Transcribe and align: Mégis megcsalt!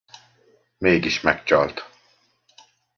Mégis 0.77 1.21
megcsalt! 1.21 1.87